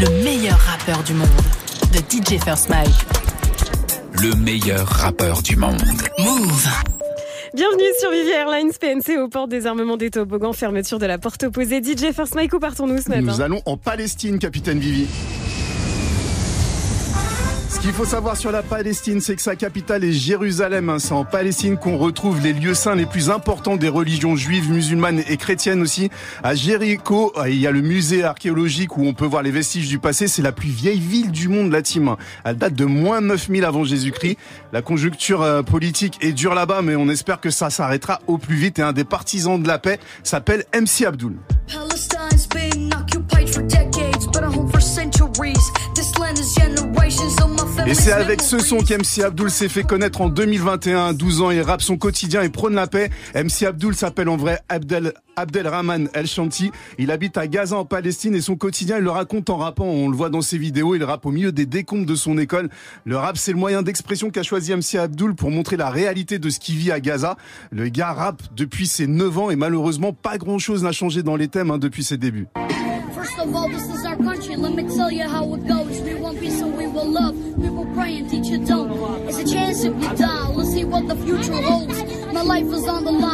[0.00, 1.28] le meilleur rappeur du monde,
[1.92, 2.88] de DJ First Mike.
[4.22, 5.82] Le meilleur rappeur du monde.
[6.18, 6.68] Move.
[7.52, 11.42] Bienvenue sur Vivi Airlines PNC aux portes des armements des toboggans, fermeture de la porte
[11.42, 11.82] opposée.
[11.82, 13.20] DJ First Mike, où partons-nous ce matin?
[13.20, 15.06] Nous allons en Palestine, capitaine Vivi.
[17.80, 20.98] Ce qu'il faut savoir sur la Palestine, c'est que sa capitale est Jérusalem.
[20.98, 25.22] C'est en Palestine qu'on retrouve les lieux saints les plus importants des religions juives, musulmanes
[25.26, 26.10] et chrétiennes aussi.
[26.42, 29.98] À Jéricho, il y a le musée archéologique où on peut voir les vestiges du
[29.98, 30.28] passé.
[30.28, 32.16] C'est la plus vieille ville du monde, la team.
[32.44, 34.36] Elle date de moins 9000 avant Jésus-Christ.
[34.74, 38.56] La conjoncture euh, politique est dure là-bas, mais on espère que ça s'arrêtera au plus
[38.56, 38.78] vite.
[38.78, 41.38] Et un des partisans de la paix s'appelle MC Abdul.
[47.86, 51.12] Et c'est avec ce son qu'MC Abdul s'est fait connaître en 2021.
[51.14, 53.10] 12 ans, il rappe son quotidien et prône la paix.
[53.34, 56.70] MC Abdul s'appelle en vrai Abdel, Abdelrahman El Shanti.
[56.98, 59.86] Il habite à Gaza en Palestine et son quotidien, il le raconte en rappant.
[59.86, 60.94] On le voit dans ses vidéos.
[60.94, 62.68] Il rappe au milieu des décombres de son école.
[63.04, 66.50] Le rap, c'est le moyen d'expression qu'a choisi MC Abdul pour montrer la réalité de
[66.50, 67.36] ce qu'il vit à Gaza.
[67.72, 71.36] Le gars rappe depuis ses 9 ans et malheureusement, pas grand chose n'a changé dans
[71.36, 72.46] les thèmes hein, depuis ses débuts.
[73.30, 74.56] First of all, this is our country.
[74.56, 76.00] Let me tell you how it goes.
[76.00, 77.36] We want peace and we will love.
[77.62, 78.90] People pray and teach you don't.
[79.28, 80.48] It's a chance if you die.
[80.48, 81.96] Let's see what the future holds.
[82.32, 83.29] My life is on the line.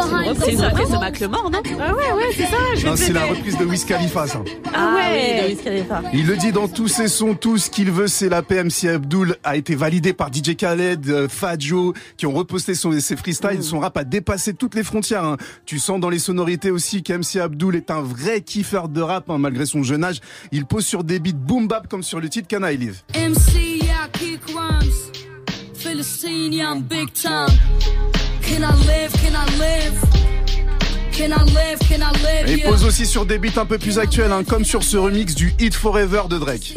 [0.00, 1.50] C'est non?
[1.80, 2.56] Ah ouais, ouais, c'est ça.
[2.76, 4.42] Je Non, c'est la reprise de Wiz Khalifa, ça.
[4.74, 5.42] Ah ouais.
[5.42, 6.02] oui, de Wiz Khalifa.
[6.12, 8.62] Il le dit dans tous ses sons, tout ce qu'il veut, c'est la paix.
[8.64, 13.16] MC Abdul a été validé par DJ Khaled, euh, Fadjo, qui ont reposté son, ses
[13.16, 13.62] freestyles.
[13.62, 15.24] Son rap a dépassé toutes les frontières.
[15.24, 15.36] hein.
[15.66, 19.38] Tu sens dans les sonorités aussi qu'MC Abdul est un vrai kiffeur de rap, hein,
[19.38, 20.20] malgré son jeune âge.
[20.52, 23.02] Il pose sur des beats boom bap comme sur le titre Can I Live.
[23.14, 25.12] MC, yeah, I kick rhymes.
[25.74, 27.48] Philistine, yeah, I'm big time.
[28.50, 29.12] Can I live?
[29.32, 30.00] I live?
[32.48, 35.36] Et pose aussi sur des beats un peu plus actuels, hein, comme sur ce remix
[35.36, 36.74] du Hit Forever de Drake.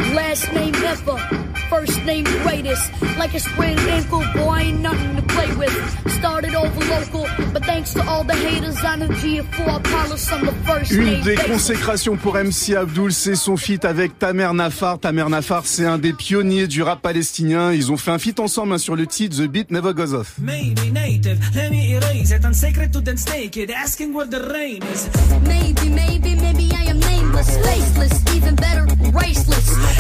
[1.73, 2.91] First name greatest.
[3.17, 5.73] Like a sprained ankle, boy, ain't nothing to play with.
[6.19, 10.53] Started over local, but thanks to all the haters on the G4, Palace on the
[10.65, 14.99] first Une name des consécrations pour MC Abdul, c'est son feat avec Tamer Nafar.
[14.99, 17.73] Tamer Nafar, c'est un des pionniers du rap palestinien.
[17.73, 20.35] Ils ont fait un feat ensemble hein, sur le titre The Beat Never Goes Off.
[20.39, 22.45] Maybe native, let me erase it.
[22.45, 25.09] Unsacred to dance naked, asking where the rain is.
[25.47, 27.22] Maybe, maybe, maybe I am nameless,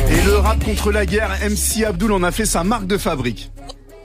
[0.09, 3.51] Et le rap contre la guerre, MC Abdul en a fait sa marque de fabrique.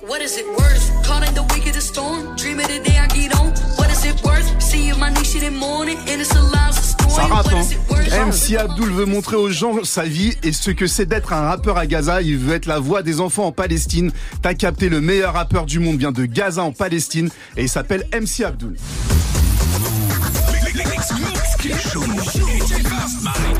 [0.08, 1.06] What is it worth?
[1.06, 2.34] Caught in the wickedest storm?
[2.36, 3.48] Dream of the day I get on.
[3.76, 4.46] What is it worth?
[4.60, 7.10] See my niche in the morning and it's a loud storm.
[7.10, 8.26] Ça rappe, hein.
[8.26, 11.76] MC Abdul veut montrer aux gens sa vie et ce que c'est d'être un rappeur
[11.76, 12.22] à Gaza.
[12.22, 14.10] Il veut être la voix des enfants en Palestine.
[14.40, 17.28] T'as capté le meilleur rappeur du monde vient de Gaza en Palestine
[17.58, 18.76] et il s'appelle MC Abdul.
[20.98, 21.12] Mix.
[21.20, 21.80] Mix.
[21.80, 22.00] Show.
[22.00, 22.46] Show.
[22.46, 23.58] DJ Fast Mike.